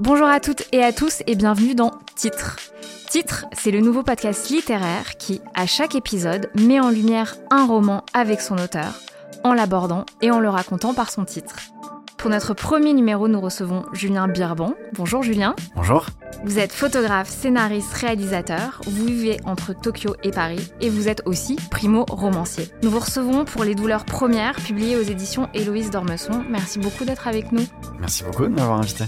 [0.00, 2.56] Bonjour à toutes et à tous et bienvenue dans Titre.
[3.08, 8.04] Titre, c'est le nouveau podcast littéraire qui, à chaque épisode, met en lumière un roman
[8.12, 8.98] avec son auteur,
[9.44, 11.56] en l'abordant et en le racontant par son titre.
[12.16, 14.74] Pour notre premier numéro, nous recevons Julien Birban.
[14.94, 15.54] Bonjour Julien.
[15.76, 16.06] Bonjour.
[16.44, 18.80] Vous êtes photographe, scénariste, réalisateur.
[18.86, 22.68] Vous vivez entre Tokyo et Paris et vous êtes aussi primo-romancier.
[22.82, 26.44] Nous vous recevons pour Les douleurs premières, publiées aux éditions Héloïse Dormesson.
[26.48, 27.64] Merci beaucoup d'être avec nous.
[28.00, 29.04] Merci beaucoup de m'avoir invité.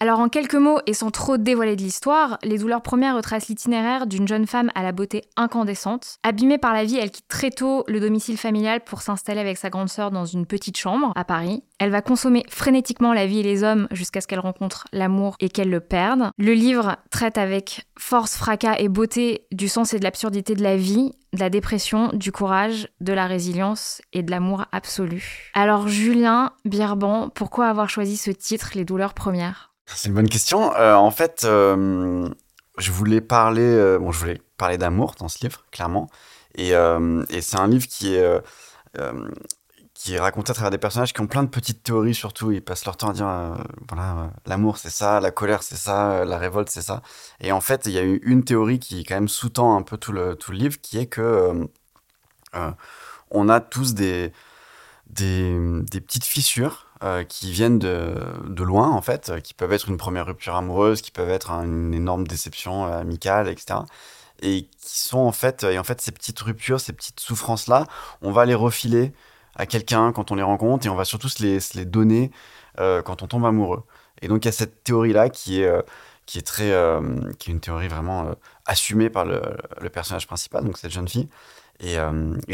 [0.00, 4.06] Alors en quelques mots et sans trop dévoiler de l'histoire, Les douleurs premières retracent l'itinéraire
[4.06, 6.18] d'une jeune femme à la beauté incandescente.
[6.22, 9.70] Abîmée par la vie, elle quitte très tôt le domicile familial pour s'installer avec sa
[9.70, 11.62] grande sœur dans une petite chambre à Paris.
[11.78, 15.48] Elle va consommer frénétiquement la vie et les hommes jusqu'à ce qu'elle rencontre l'amour et
[15.48, 16.30] qu'elle le perde.
[16.38, 20.76] Le livre traite avec force, fracas et beauté du sens et de l'absurdité de la
[20.76, 25.50] vie, de la dépression, du courage, de la résilience et de l'amour absolu.
[25.54, 29.73] Alors Julien Birban, pourquoi avoir choisi ce titre, Les douleurs premières?
[29.86, 30.74] C'est une bonne question.
[30.76, 32.28] Euh, en fait, euh,
[32.78, 36.08] je voulais parler, euh, bon, je voulais parler d'amour dans ce livre, clairement.
[36.56, 36.70] Et,
[37.40, 38.42] c'est un livre qui est,
[39.94, 42.52] qui est raconté à travers des personnages qui ont plein de petites théories, surtout.
[42.52, 43.56] Ils passent leur temps à dire,
[43.88, 47.02] voilà, l'amour c'est ça, la colère c'est ça, la révolte c'est ça.
[47.40, 49.96] Et en fait, il y a eu une théorie qui quand même sous-tend un peu
[49.98, 51.68] tout le, tout livre, qui est que
[53.30, 54.32] on a tous des,
[55.08, 55.58] des,
[55.90, 59.98] des petites fissures euh, qui viennent de, loin, en fait, euh, qui peuvent être une
[59.98, 63.80] première rupture amoureuse, qui peuvent être un- une énorme déception euh, amicale, etc.
[64.40, 67.86] Et qui sont en fait, et en fait, ces petites ruptures, ces petites souffrances-là,
[68.22, 69.12] on va les refiler
[69.56, 72.30] à quelqu'un quand on les rencontre et on va surtout se les, donner
[72.78, 73.84] quand on tombe amoureux.
[74.22, 75.70] Et donc, il y a cette théorie-là qui est,
[76.26, 76.72] qui est très,
[77.38, 78.34] qui est une théorie vraiment
[78.66, 79.40] assumée par le,
[79.92, 81.28] personnage principal, donc cette jeune fille.
[81.80, 81.96] Et,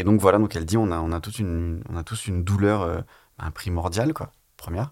[0.03, 2.43] donc voilà, donc elle dit, on a, on a, toute une, on a tous une
[2.43, 3.03] douleur
[3.39, 4.31] ben, primordiale, quoi,
[4.61, 4.91] première,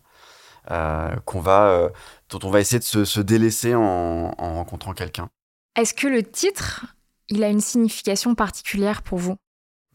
[0.72, 1.90] euh, qu'on va, euh,
[2.30, 5.30] dont on va essayer de se, se délaisser en, en rencontrant quelqu'un.
[5.76, 6.86] Est-ce que le titre,
[7.30, 9.36] il a une signification particulière pour vous?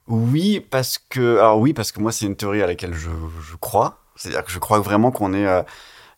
[0.07, 3.11] Oui, parce que, alors oui, parce que moi c'est une théorie à laquelle je,
[3.43, 3.99] je crois.
[4.17, 5.63] C'est-à-dire que je crois vraiment qu'on est, euh,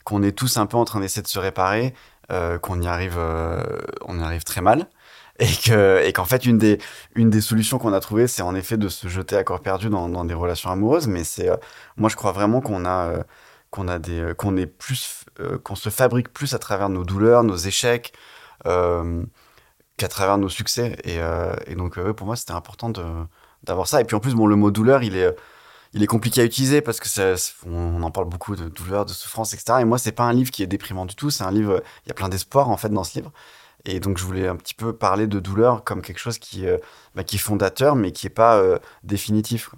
[0.05, 1.95] qu'on est tous un peu en train d'essayer de se réparer,
[2.31, 3.63] euh, qu'on y arrive, euh,
[4.05, 4.89] on y arrive très mal,
[5.39, 6.79] et que, et qu'en fait une des,
[7.15, 9.89] une des solutions qu'on a trouvées, c'est en effet de se jeter à corps perdu
[9.89, 11.07] dans, dans des relations amoureuses.
[11.09, 11.49] Mais c'est,
[11.97, 13.25] moi je crois vraiment qu'on a,
[13.77, 17.05] qu'on a des, euh, qu'on est plus, euh, qu'on se fabrique plus à travers nos
[17.05, 18.13] douleurs, nos échecs.
[18.67, 19.23] Euh,
[19.99, 20.97] qu'à travers nos succès.
[21.05, 23.03] Et, donc pour moi c'était important de
[23.63, 24.01] d'avoir ça.
[24.01, 25.35] Et puis en plus bon le mot douleur il est
[25.95, 27.35] il est compliqué à utiliser parce que ça,
[27.67, 30.51] on, en parle beaucoup de douleur de souffrance etc et moi c'est pas un livre
[30.51, 31.31] qui est déprimant du tout.
[31.31, 33.33] C'est un livre il y a plein d'espoir en fait dans ce livre.
[33.87, 36.67] Et donc je voulais un petit peu parler de douleur comme quelque chose qui
[37.15, 38.63] bah, qui est fondateur mais qui est pas
[39.03, 39.71] définitif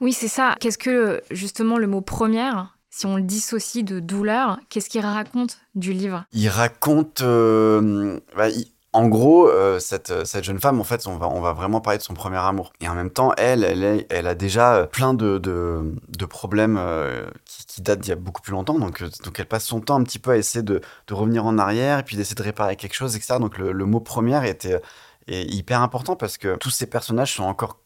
[0.00, 0.54] Oui, c'est ça.
[0.60, 5.60] Qu'est-ce que, justement, le mot première, si on le dissocie de douleur, qu'est-ce qu'il raconte
[5.76, 6.24] du livre?
[6.32, 8.48] Il raconte euh, bah,
[8.92, 11.98] en gros euh, cette, cette jeune femme en fait on va, on va vraiment parler
[11.98, 12.72] de son premier amour.
[12.80, 16.76] Et en même temps elle elle, elle a déjà euh, plein de, de, de problèmes
[16.76, 18.80] euh, qui, qui datent d'il y a beaucoup plus longtemps.
[18.80, 21.46] Donc, euh, donc elle passe son temps un petit peu à essayer de, de revenir
[21.46, 24.82] en arrière et puis d'essayer de réparer quelque chose etc donc le, mot première était
[25.28, 27.78] est hyper important parce que tous ces personnages sont encore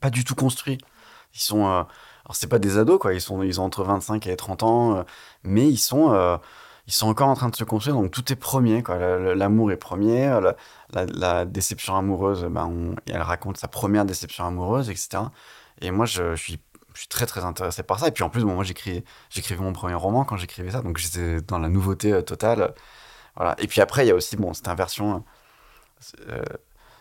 [0.00, 0.76] pas du tout construits.
[1.34, 1.82] Ils sont euh,
[2.30, 4.96] alors c'est pas des ados quoi ils sont ils ont entre 25 et 30 ans
[4.98, 5.02] euh,
[5.44, 6.36] mais ils sont euh,
[6.86, 8.82] ils sont encore en train de se construire, donc tout est premier.
[8.82, 8.96] quoi.
[9.34, 10.26] L'amour est premier,
[10.92, 15.30] la, la- déception amoureuse, ben, elle raconte sa première déception amoureuse, etc.
[15.82, 16.58] Et moi, je, suis,
[16.94, 18.08] je suis très très intéressé par ça.
[18.08, 21.58] Et puis en plus, moi, j'écrivais mon premier roman quand j'écrivais ça, donc j'étais dans
[21.60, 22.74] la nouveauté euh, totale.
[23.36, 23.56] Voilà.
[23.60, 25.24] Et puis après, il y a aussi bon, cette inversion.
[26.28, 26.42] euh,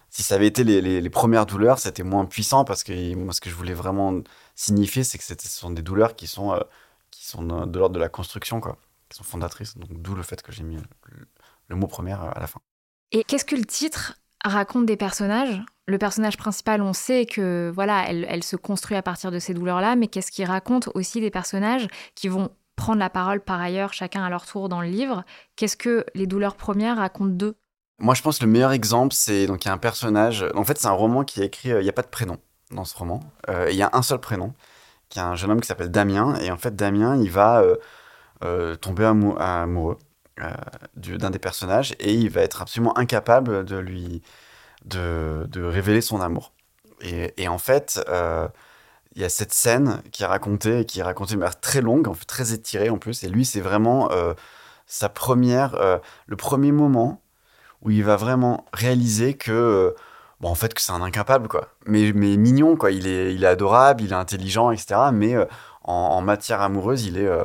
[0.10, 3.42] si ça avait été les, les- premières douleurs, c'était moins puissant parce que moi, ce
[3.42, 4.22] que je voulais vraiment
[4.56, 6.60] signifier, c'est que ce sont des douleurs qui sont, euh,
[7.12, 8.78] qui sont de, l'ordre de la construction, quoi
[9.10, 9.78] qui sont fondatrices.
[9.78, 11.28] Donc, d'où le fait que j'ai mis le,
[11.68, 12.62] le mot première euh, à la fin.
[13.12, 15.62] Et qu'est-ce que le titre raconte des personnages?
[15.88, 19.54] Le personnage principal, on sait que voilà, elle, elle se construit à partir de ces
[19.56, 23.94] douleurs-là, mais qu'est-ce qu'il raconte aussi des personnages qui vont prendre la parole par ailleurs,
[23.94, 25.24] chacun à leur tour dans le livre?
[25.56, 27.58] Qu'est-ce que les douleurs premières racontent d'eux?
[28.00, 30.46] Moi, je pense que le meilleur exemple, c'est donc il y a un personnage.
[30.56, 31.72] En fait, c'est un roman qui est écrit.
[31.72, 32.38] euh, Il n'y a pas de prénom
[32.72, 33.20] dans ce roman.
[33.50, 34.54] Euh, Il y a un seul prénom
[35.10, 36.36] qui est un jeune homme qui s'appelle Damien.
[36.42, 37.64] Et en fait, Damien, il va
[38.82, 39.98] tomber amoureux
[40.96, 44.22] d'un des personnages et il va être absolument incapable de lui
[44.86, 46.54] de, révéler son amour.
[47.02, 48.00] Et, en fait,
[49.16, 52.08] il y a cette scène qui est racontée, qui est racontée de manière très longue,
[52.28, 53.24] très étirée en plus.
[53.24, 54.10] Et lui, c'est vraiment
[54.86, 55.76] sa première,
[56.28, 57.22] le premier moment
[57.82, 59.96] où il va vraiment réaliser que
[60.40, 61.70] bon en fait que c'est un incapable quoi.
[61.86, 62.92] Mais mais mignon quoi.
[62.92, 65.46] Il est il est adorable il est intelligent etc mais euh,
[65.84, 67.44] en, matière amoureuse il est euh,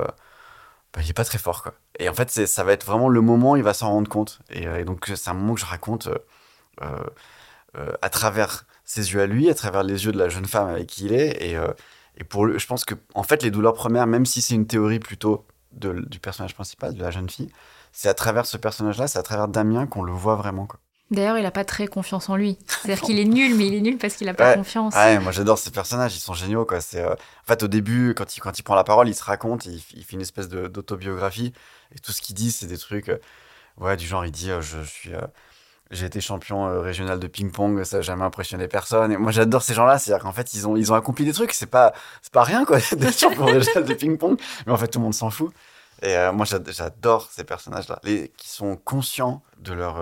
[0.93, 1.75] bah, il est pas très fort quoi.
[1.99, 4.41] Et en fait ça va être vraiment le moment où il va s'en rendre compte.
[4.51, 6.09] Et, euh, donc c'est un moment que je raconte
[8.03, 10.87] à travers ses yeux à lui à travers les yeux de la jeune femme avec
[10.87, 11.43] qui il est.
[11.43, 11.57] Et
[12.17, 15.01] et pour je pense que en fait les douleurs premières même si c'est une théorie
[15.01, 17.51] plutôt du personnage principal de la jeune fille
[17.95, 20.81] c'est à travers ce personnage là c'est à travers Damien qu'on le voit vraiment quoi
[21.11, 22.59] D'ailleurs, il n'a pas très confiance en lui.
[22.67, 24.95] C'est-à-dire qu'il est nul, mais il est nul parce qu'il n'a pas confiance.
[24.95, 26.65] Ouais, moi j'adore ces personnages, ils sont géniaux.
[26.65, 26.81] Quoi.
[26.81, 29.23] C'est, euh, En fait, au début, quand il, quand il prend la parole, il se
[29.23, 31.53] raconte, il, fait une espèce d'autobiographie.
[31.95, 33.11] Et tout ce qu'il dit, c'est des trucs.
[33.11, 33.19] Euh,
[33.79, 35.11] ouais, du genre, il dit euh, je, suis.
[35.91, 39.13] j'ai été champion régional de ping-pong, ça n'a jamais impressionné personne.
[39.13, 39.99] Et moi, j'adore ces gens-là.
[39.99, 41.53] C'est-à-dire qu'en fait, ils ont, ils ont accompli des trucs.
[41.53, 41.93] C'est pas,
[42.23, 44.41] c'est pas rien, quoi, d'être champion régional de ping-pong.
[44.67, 45.53] Mais en fait, tout le monde s'en fout.
[46.03, 48.01] Et moi, j'adore ces personnages-là,
[48.37, 49.97] qui sont conscients de leur,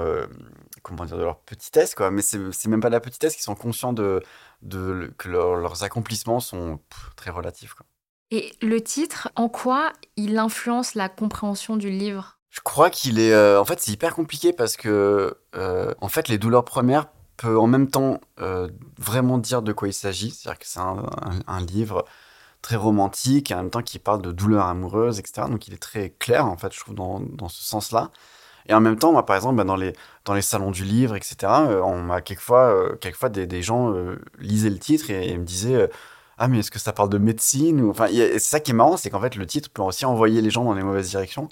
[0.82, 2.10] comment dire, de leur petitesse, quoi.
[2.10, 4.22] Mais c'est même pas de la petitesse, qui sont conscients de,
[4.62, 6.80] de que leurs accomplissements sont
[7.16, 7.86] très relatifs, quoi.
[8.32, 12.38] Et le titre, en quoi il influence la compréhension du livre?
[12.48, 13.34] Je crois qu'il est.
[13.34, 17.58] Euh, en fait, c'est hyper compliqué parce que, euh, en fait, les douleurs premières peut
[17.58, 18.68] en même temps euh,
[18.98, 20.30] vraiment dire de quoi il s'agit.
[20.30, 21.04] C'est-à-dire que c'est un,
[21.46, 22.06] un, livre
[22.62, 25.49] très romantique et en même temps qui parle de douleurs amoureuses, etc.
[25.50, 28.11] Donc il est très clair, en fait, je trouve, dans, dans ce sens-là.
[28.67, 29.93] Et en même temps, moi, par exemple, bah, dans, les,
[30.25, 33.93] dans les salons du livre, etc., euh, on m'a quelquefois, euh, quelquefois des, des gens
[33.93, 35.91] euh, lisaient le titre et, me disaient
[36.38, 37.91] Ah, mais est-ce que ça parle de médecine ou...
[37.91, 40.50] Enfin, c'est ça qui est marrant, c'est qu'en fait, le titre peut aussi envoyer les
[40.50, 41.49] gens dans les mauvaises directions.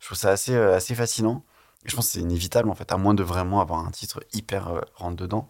[0.00, 1.44] Je trouve ça assez, assez fascinant.
[1.84, 4.20] Et je pense que c'est inévitable, en fait, à moins de vraiment avoir un titre
[4.32, 5.48] hyper rentre-dedans.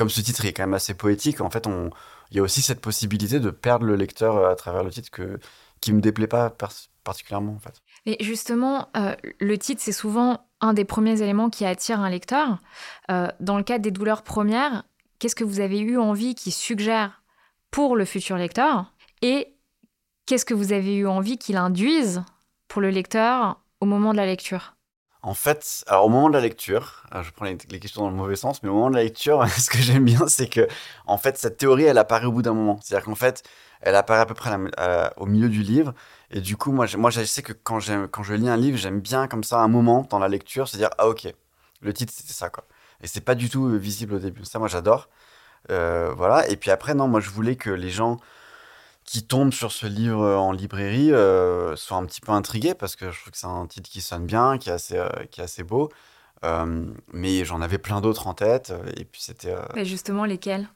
[0.00, 1.68] Comme ce titre est quand même assez poétique, en fait,
[2.30, 5.38] il y a aussi cette possibilité de perdre le lecteur à travers le titre que...
[5.82, 6.48] qui me déplaît pas
[7.04, 7.82] particulièrement, en.
[8.06, 12.60] Et justement, euh, le titre, c'est souvent un des premiers éléments qui attire un lecteur.
[13.10, 14.84] Euh, dans le cadre des douleurs premières,
[15.18, 17.22] qu'est-ce que vous avez eu envie qui suggère
[17.70, 19.54] pour le futur lecteur Et
[20.24, 22.22] qu'est-ce que vous avez eu envie qu'il induise
[22.68, 24.76] pour le lecteur au moment de la lecture?
[25.22, 28.36] En fait, alors au moment de la lecture, je prends les, questions dans le mauvais
[28.36, 30.66] sens, mais au moment de la lecture, ce que j'aime bien, c'est que,
[31.06, 32.78] en fait, cette théorie, elle apparaît au bout d'un moment.
[32.82, 33.42] C'est-à-dire qu'en fait,
[33.82, 34.50] elle apparaît à peu près
[35.16, 35.94] au milieu du livre,
[36.30, 37.80] et du coup, moi, je, moi, je sais que quand,
[38.10, 40.76] quand je lis un livre, j'aime bien comme ça un moment dans la lecture se
[40.76, 41.28] dire ah ok,
[41.80, 42.64] le titre c'était ça quoi.
[43.02, 44.44] Et c'est pas du tout euh, visible au début.
[44.44, 45.08] Ça, moi, j'adore.
[45.70, 46.48] Euh, voilà.
[46.48, 48.18] Et puis après, non, moi, je voulais que les gens
[49.10, 53.10] qui tombent sur ce livre en librairie euh, soient un petit peu intrigués parce que
[53.10, 55.02] je trouve que c'est un titre qui sonne bien, qui est assez,
[55.32, 55.90] qui est assez beau.
[57.12, 58.72] mais j'en avais plein d'autres en tête.
[58.96, 59.56] Et puis c'était.
[59.84, 60.68] justement, lesquels?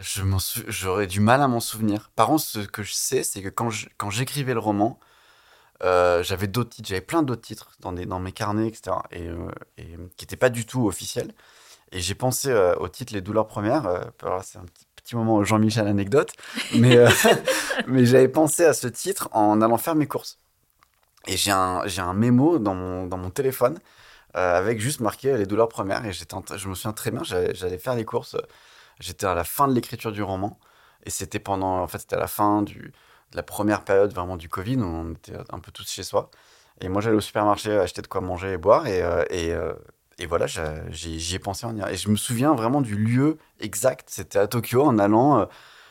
[0.00, 2.10] J'aurais du mal à m'en souvenir.
[2.16, 4.98] Par contre, ce que je sais, c'est que quand, quand j'écrivais le roman,
[5.82, 8.96] euh, j'avais d'autres titres, j'avais plein d'autres titres dans, des, dans mes carnets, etc.
[9.10, 11.32] Et, euh, et qui n'étaient pas du tout officiels.
[11.92, 13.84] Et j'ai pensé euh, au titre Les douleurs premières.
[14.42, 16.32] c'est un petit, petit moment Jean-Michel anecdote.
[16.76, 16.98] Mais,
[17.86, 20.38] mais j'avais pensé à ce titre en allant faire mes courses.
[21.26, 23.78] Et j'ai un, mémo dans mon, téléphone
[24.34, 26.04] avec juste marqué Les douleurs premières.
[26.04, 28.36] Et je me souviens très bien, j'allais faire les courses
[29.00, 30.58] J'étais à la fin de l'écriture du roman.
[31.04, 32.72] Et c'était pendant, en fait, c'était à la fin de
[33.32, 36.30] la première période vraiment du Covid, on était un peu tous chez soi.
[36.80, 38.86] Et moi, j'allais au supermarché acheter de quoi manger et boire.
[38.86, 39.74] Et, euh, et, euh,
[40.18, 44.08] et voilà, j'y ai pensé en y Et je me souviens vraiment du lieu exact.
[44.10, 45.44] C'était à Tokyo, en allant euh,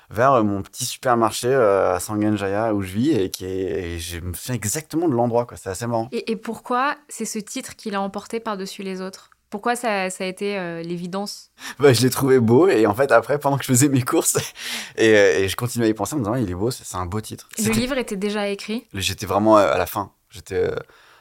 [0.09, 3.11] vers mon petit supermarché à Sangenjaya où je vis.
[3.11, 5.47] Et, qui est, et je me souviens exactement de l'endroit.
[5.55, 6.07] C'est assez marrant.
[6.11, 9.29] Et, et pourquoi c'est ce titre qui l'a emporté par-dessus les autres?
[9.53, 11.51] Pourquoi ça, ça a été euh, l'évidence?
[11.77, 14.37] Bah, Je l'ai trouvé beau et en fait après pendant que je faisais mes courses
[14.97, 16.95] et, euh, et je continuais à y penser en me disant il est beau, c'est
[16.97, 17.49] un beau titre.
[17.59, 18.87] Le livre était déjà écrit?
[18.95, 20.11] J'étais vraiment à la fin.
[20.31, 20.75] J'étais, euh,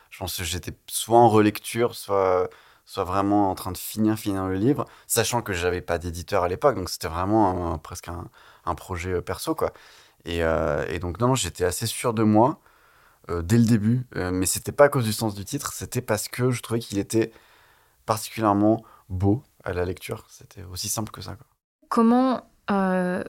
[0.08, 2.48] je pense j'étais soit en relecture, soit
[2.84, 6.48] soit vraiment en train de finir finir le livre, sachant que j'avais pas d'éditeur à
[6.48, 8.28] l'époque, donc c'était vraiment presque un,
[8.64, 9.72] un, projet perso quoi.
[10.24, 12.60] Et, et donc non, j'étais assez sûr de moi
[13.28, 16.50] dès le début, mais c'était pas à cause du sens du titre, c'était parce que
[16.50, 17.32] je trouvais qu'il était
[18.06, 20.24] particulièrement beau à la lecture.
[20.28, 21.36] C'était aussi simple que ça.
[21.88, 23.22] Comment euh,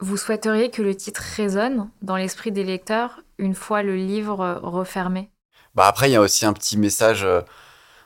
[0.00, 5.30] vous souhaiteriez que le titre résonne dans l'esprit des lecteurs une fois le livre refermé?
[5.74, 7.26] Bah Après, il y a aussi un petit message.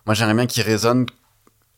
[0.02, 1.06] Euh, moi, j'aimerais bien qu'il résonne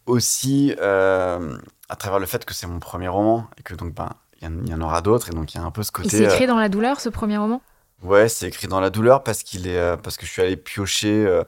[0.06, 1.56] aussi euh,
[1.88, 4.10] à travers le fait que c'est mon premier roman et que donc, ben,
[4.42, 6.08] il il y, en aura d'autres, et donc il y a un peu ce côté.
[6.08, 7.62] Il s'est écrit dans la douleur, ce premier roman?
[8.02, 11.42] Ouais, c'est écrit dans la douleur parce qu'il est parce que je suis allé piocher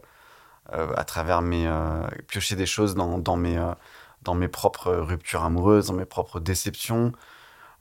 [0.72, 1.70] à travers mes
[2.26, 3.60] piocher des choses dans, dans mes
[4.22, 7.12] dans mes propres ruptures amoureuses, dans mes propres déceptions.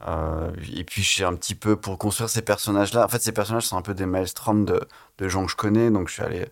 [0.07, 3.05] Euh, et puis j'ai un petit peu pour construire ces personnages-là.
[3.05, 4.79] En fait, ces personnages sont un peu des maelstroms de,
[5.17, 6.45] de gens que je connais, donc je suis allé.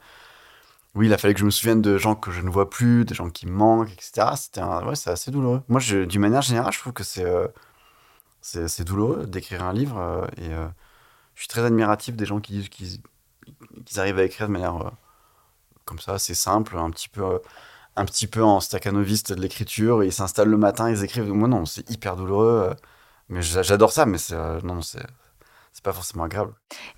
[0.95, 3.03] Oui, il a fallu que je me souvienne de gens que je ne vois plus,
[3.05, 4.27] des gens qui me manquent, etc.
[4.35, 5.61] C'était ouais, c'est assez douloureux.
[5.67, 7.47] Moi, d'une manière générale, je trouve que c'est euh,
[8.85, 10.49] douloureux d'écrire un livre euh, et
[11.33, 14.91] je suis très admiratif des gens qui disent qu'ils arrivent à écrire de manière
[15.85, 17.41] comme ça, c'est simple, un petit peu
[17.95, 20.03] un petit peu en staccanoviste de l'écriture.
[20.03, 21.31] Ils s'installent le matin, ils écrivent.
[21.31, 22.73] Moi, non, c'est hyper douloureux.
[23.29, 25.05] Mais j'adore ça, mais c'est euh, non, c'est
[25.83, 26.53] pas forcément agréable.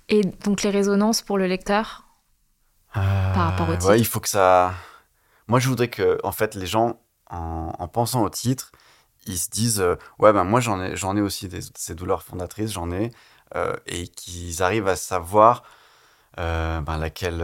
[0.08, 2.05] Et donc les résonances pour le lecteur?
[3.34, 3.88] Par rapport au euh, titre.
[3.88, 4.74] Ouais, il faut que ça.
[5.48, 7.00] Moi, je voudrais que, en fait, les gens,
[7.30, 8.72] en, pensant au titre,
[9.26, 12.22] ils se disent, euh, ouais, ben moi, j'en ai, j'en ai aussi des, ces douleurs
[12.22, 13.12] fondatrices, j'en ai,
[13.86, 15.62] et qu'ils arrivent à savoir
[16.36, 17.38] ben, laquelle,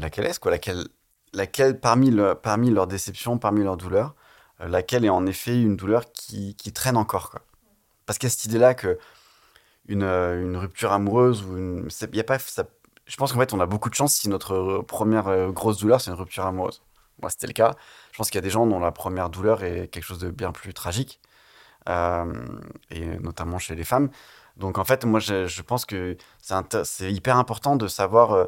[0.00, 0.88] laquelle est-ce quoi, laquelle,
[1.32, 4.14] laquelle parmi, le, parmi leurs déceptions, parmi leurs douleurs,
[4.58, 7.42] laquelle est en effet une douleur qui, qui traîne encore, quoi.
[8.06, 8.98] Parce qu'il y a cette idée-là que
[9.88, 11.88] une, euh, une, rupture amoureuse ou une.
[12.12, 12.64] Y a pas, ça,
[13.12, 16.00] je pense qu'en fait, on a beaucoup de chance si notre première euh, grosse douleur,
[16.00, 16.82] c'est une rupture amoureuse.
[17.20, 17.74] Moi, c'était le cas.
[18.10, 20.30] Je pense qu'il y a des gens dont la première douleur est quelque chose de
[20.30, 21.20] bien plus tragique,
[21.90, 22.32] euh,
[22.90, 24.08] et notamment chez les femmes.
[24.56, 26.16] Donc, en fait, moi, je, je pense que
[26.84, 28.46] c'est hyper important de savoir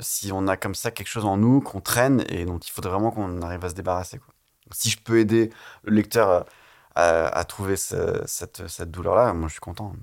[0.00, 2.92] si on a comme ça quelque chose en nous qu'on traîne et dont il faudrait
[2.92, 4.20] vraiment qu'on arrive à se débarrasser.
[4.72, 5.50] Si je peux aider
[5.84, 6.44] le lecteur
[6.96, 9.94] à, trouver cette, douleur-là, moi je suis content.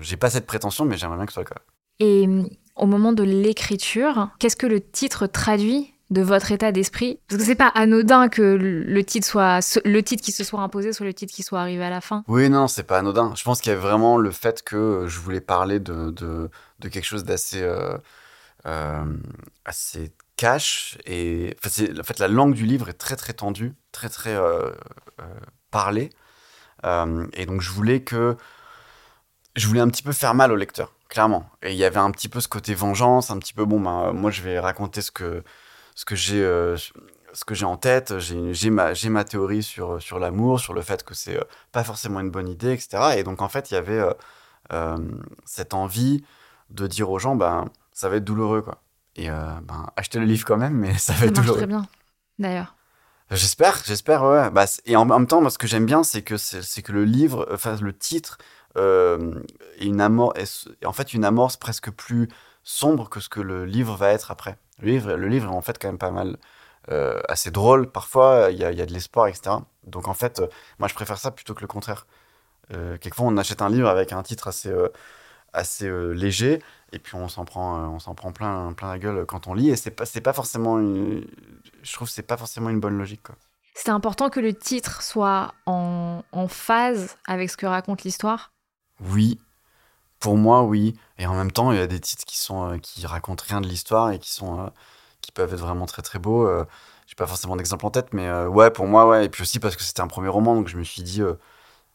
[0.00, 1.62] J'ai pas cette prétention, mais j'aimerais bien que ce soit le cas.
[2.00, 2.48] Et hum,
[2.78, 7.18] au moment de l'écriture, qu'est-ce que le titre traduit de votre état d'esprit?
[7.28, 10.92] Parce que c'est pas anodin que le titre soit le titre qui se soit imposé
[10.92, 12.24] soit le titre qui soit arrivé à la fin.
[12.28, 13.32] Oui, non, c'est pas anodin.
[13.36, 16.48] Je pense qu'il y a vraiment le fait que je voulais parler de, de,
[16.88, 17.98] quelque chose d'assez euh,
[18.66, 19.04] euh,
[19.64, 24.34] assez cash et en fait la langue du livre est très très tendue, très très
[24.34, 24.70] euh.
[26.84, 28.36] Euh, et donc je voulais que
[29.56, 31.48] je voulais un petit peu faire mal au lecteur, clairement.
[31.62, 34.12] Et il y avait un petit peu ce côté vengeance, un petit peu bon, ben,
[34.12, 35.42] moi je vais raconter ce que
[35.94, 36.76] ce que j'ai euh,
[37.32, 38.18] ce que j'ai en tête.
[38.18, 42.20] J'ai ma ma théorie sur sur l'amour, sur le fait que c'est euh, pas forcément
[42.20, 43.16] une bonne idée, etc.
[43.16, 44.02] Et donc en fait il y avait
[45.44, 46.24] cette envie
[46.70, 48.82] de dire aux gens ben ça va être douloureux quoi.
[49.16, 51.58] Et ben achetez le livre quand même, mais ça va être douloureux.
[51.58, 51.86] Très bien,
[52.38, 52.74] d'ailleurs.
[53.30, 54.50] J'espère, j'espère, ouais.
[54.50, 57.04] Bah, et en même temps, moi, ce que j'aime bien, c'est que c'est que le
[57.04, 58.44] livre, enfin le titre, euh,
[58.76, 60.68] une amorce,
[61.12, 62.28] une amorce presque plus
[62.62, 64.58] sombre que ce que le livre va être après.
[64.80, 66.36] Le livre, le livre est en fait quand même pas mal,
[66.90, 68.48] euh, assez drôle parfois.
[68.50, 69.56] Il y a, y a, de l'espoir, etc.
[69.84, 70.46] Donc en fait, euh,
[70.78, 72.06] moi, je préfère ça plutôt que le contraire.
[72.72, 74.88] Euh, quelquefois, on achète un livre avec un titre assez euh,
[75.54, 79.46] assez léger et puis on s'en prend on s'en prend plein plein la gueule quand
[79.46, 81.26] on lit et c'est pas c'est pas forcément une,
[81.82, 83.28] je trouve c'est pas forcément une bonne logique.
[83.74, 88.52] C'est important que le titre soit en, en phase avec ce que raconte l'histoire?
[89.00, 89.38] Oui,
[90.20, 90.98] pour moi, oui.
[91.18, 93.60] Et en même temps, il y a des titres qui sont euh, qui racontent rien
[93.60, 94.66] de l'histoire et qui sont euh,
[95.20, 96.46] qui peuvent être vraiment très très beaux.
[96.46, 96.64] Euh,
[97.06, 99.26] J'ai pas forcément d'exemple en tête, mais euh, ouais, pour moi, ouais.
[99.26, 101.22] Et puis aussi parce que c'était un premier roman, donc je me suis dit,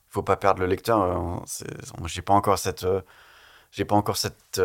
[0.09, 1.43] faut pas perdre le lecteur.
[2.05, 2.85] J'ai pas encore cette
[3.71, 4.61] j'ai pas encore cette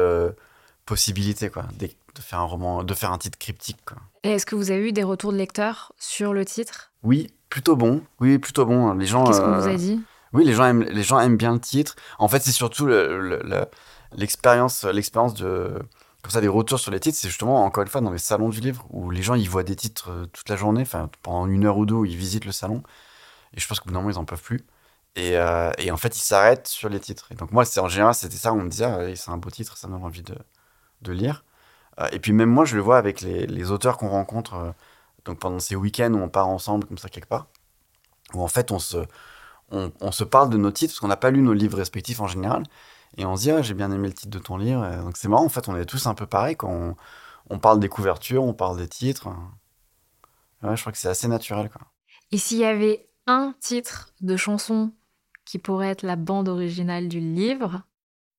[0.87, 3.79] possibilité quoi de, de, faire un roman de faire un titre cryptique
[4.23, 6.91] est-ce que vous avez eu des retours de lecteurs sur le titre?
[7.03, 8.03] Oui, plutôt bon.
[8.21, 8.93] Oui, plutôt bon.
[8.95, 9.25] Les gens.
[9.25, 10.01] Qu'est-ce qu'on vous a dit?
[10.33, 11.97] Oui, les gens aiment les gens aiment bien le titre.
[12.19, 12.87] En fait, c'est surtout
[14.13, 15.79] l'expérience le, l'expérience de
[16.23, 17.19] comme ça des retours sur les titres.
[17.19, 19.63] C'est justement encore une fois dans les salons du livre où les gens ils voient
[19.63, 22.53] des titres toute la journée, enfin pendant une heure ou deux où ils visitent le
[22.53, 22.83] salon.
[23.55, 24.67] Et je pense d'un moment ils en peuvent plus.
[25.17, 27.27] Et, euh, et, en fait, ils s'arrêtent sur les titres.
[27.33, 28.53] Et donc, moi, c'est en général, c'était ça.
[28.53, 30.37] On me disait, ah, c'est un beau titre, ça me donne envie de,
[31.03, 31.45] de lire.
[32.01, 34.73] Euh, et puis même moi, je le vois avec les, les auteurs qu'on rencontre euh,
[35.25, 37.49] donc pendant ces week-ends où on part ensemble comme ça quelque part,
[38.35, 38.99] où en fait on se,
[39.71, 42.21] on, on se parle de nos titres parce qu'on n'a pas lu nos livres respectifs
[42.21, 42.65] en général,
[43.17, 44.85] et on se dit ah, j'ai bien aimé le titre de ton livre.
[44.85, 46.97] Et donc c'est marrant, en fait on est tous un peu pareil quand on,
[47.51, 49.29] on parle des couvertures, on parle des titres.
[50.63, 51.71] Ouais, je crois que c'est assez naturel.
[51.71, 51.83] Quoi.
[52.33, 54.93] Et s'il y avait un titre de chanson
[55.45, 57.83] qui pourrait être la bande originale du livre,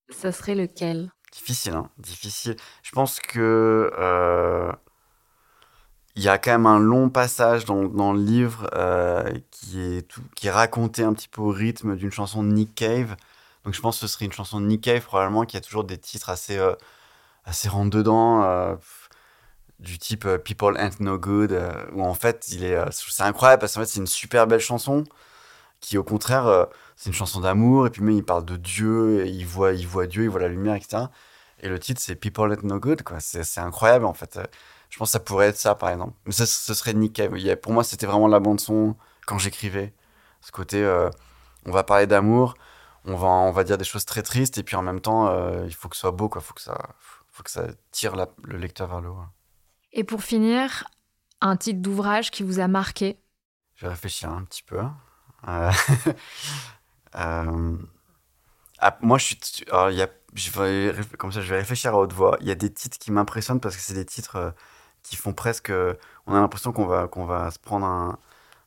[0.09, 1.11] ça serait lequel?
[1.31, 2.55] Difficile, hein difficile.
[2.83, 4.71] Je pense que euh,
[6.19, 10.47] il y a quand même un long passage dans, le livre euh, qui est qui
[10.47, 13.15] est raconté un petit peu au rythme d'une chanson de Nick Cave.
[13.63, 15.85] Donc je pense que ce serait une chanson de Nick Cave probablement qui a toujours
[15.85, 16.73] des titres assez euh,
[17.45, 18.75] assez rentre dedans euh,
[19.79, 21.57] du type euh, People Ain't No Good
[21.93, 25.05] où en fait c'est incroyable parce qu'en fait c'est une super belle chanson
[25.79, 29.45] qui au contraire, c'est une chanson d'amour, et puis même il parle de Dieu, il
[29.45, 31.03] voit, il voit Dieu, il voit la lumière, etc.
[31.61, 33.19] Et le titre, c'est People Let No Good, quoi.
[33.21, 34.37] C'est incroyable, en fait.
[34.89, 36.13] Je pense que ça pourrait être ça, par exemple.
[36.25, 37.31] Mais ça, ce serait nickel.
[37.61, 39.93] Pour moi, c'était vraiment la bande-son quand j'écrivais.
[40.41, 41.09] Ce côté, euh,
[41.65, 42.55] on va parler d'amour,
[43.05, 45.65] on va, on va dire des choses très tristes, et puis en même temps, euh,
[45.65, 46.41] il faut que ce soit beau, quoi.
[46.41, 46.77] Faut que ça,
[47.27, 49.19] faut que ça tire le lecteur vers le haut.
[49.91, 50.85] Et pour finir,
[51.41, 53.19] un titre d'ouvrage qui vous a marqué?
[53.75, 54.81] Je vais réfléchir un petit peu.
[57.15, 57.75] Euh,
[58.77, 59.39] ah, moi, je suis.
[59.71, 60.07] Alors, y a,
[61.17, 62.37] comme ça, je vais réfléchir à haute voix.
[62.39, 64.53] Il y a des titres qui m'impressionnent parce que c'est des titres
[65.03, 65.71] qui font presque.
[66.27, 68.17] On a l'impression qu'on va, va se prendre un,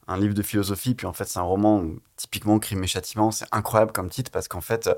[0.08, 1.84] un, livre de philosophie, puis en fait, c'est un roman
[2.16, 3.30] typiquement crime et châtiment.
[3.30, 4.88] C'est incroyable comme titre parce qu'en fait,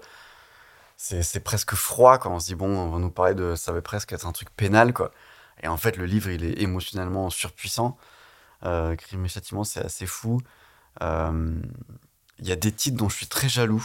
[0.96, 3.54] c'est presque froid quand on se dit, bon, on va nous parler de.
[3.56, 5.10] Ça va presque être un truc pénal, quoi.
[5.62, 7.96] Et en fait, le livre, il est émotionnellement surpuissant.
[8.64, 10.40] Euh, crime et châtiment, c'est assez fou.
[11.02, 11.60] Euh,
[12.38, 13.84] il y a des titres dont je suis très jaloux.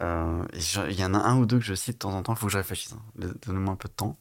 [0.00, 0.44] Euh,
[0.88, 2.38] il y en a un ou deux que je cite de temps en temps, il
[2.38, 2.92] faut que je réfléchisse.
[2.92, 3.32] Hein.
[3.46, 4.16] Donnez-moi un peu de temps.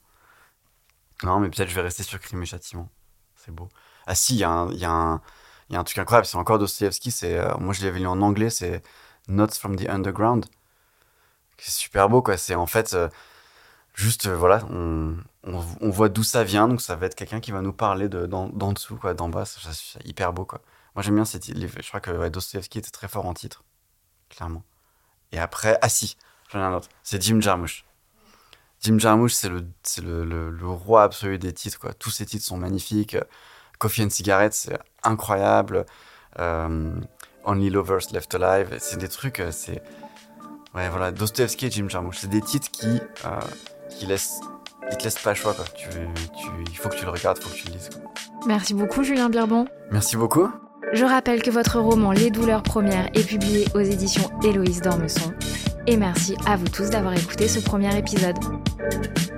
[1.23, 2.89] Non, mais peut-être je vais rester sur Crime et Châtiment.
[3.35, 3.69] C'est beau.
[4.05, 7.99] Ah si, il y, a un, truc incroyable, c'est encore Dostoevsky, euh, moi je l'avais
[7.99, 8.81] lu en anglais, c'est
[9.27, 10.45] Notes from the Underground.
[11.57, 12.37] C'est super beau, quoi.
[12.37, 13.09] C'est en fait, euh,
[13.93, 15.17] juste, euh, voilà, on,
[15.89, 18.47] voit d'où ça vient, donc ça va être quelqu'un qui va nous parler de, d'en,
[18.71, 19.45] dessous, quoi, d'en bas.
[19.45, 20.61] C'est hyper beau, quoi.
[20.95, 21.59] Moi j'aime bien ces titres.
[21.59, 23.63] Je crois que ouais, Dostoevsky était très fort en titre,
[24.29, 24.63] clairement.
[25.31, 26.17] Et après, ah si,
[26.51, 26.89] j'en ai un autre.
[27.03, 27.86] C'est Jim Jarmusch.
[28.81, 29.65] Jim Jarmusch, c'est le,
[30.23, 31.79] le, le, roi absolu des titres.
[31.79, 31.93] Quoi.
[31.93, 33.17] Tous ses titres sont magnifiques.
[33.79, 35.85] Coffee and Cigarettes, c'est incroyable.
[36.39, 36.93] Euh,
[37.43, 39.81] Only Lovers Left Alive, c'est des trucs, euh, c'est.
[40.75, 43.39] Ouais, voilà, Dostoevsky et Jim Jarmusch, c'est des titres qui, euh,
[43.89, 44.41] qui laissent.
[44.91, 45.65] Ils te laissent pas le choix, quoi.
[45.75, 47.89] Tu, tu, il faut que tu le regardes, il faut que tu le lises.
[48.45, 49.67] Merci beaucoup, Julien Birbon.
[49.91, 50.49] Merci beaucoup.
[50.93, 55.33] Je rappelle que votre roman Les douleurs premières est publié aux éditions Héloïse d'Ormesson.
[55.85, 58.37] Et merci à vous tous d'avoir écouté ce premier épisode.
[58.77, 59.36] Thank you.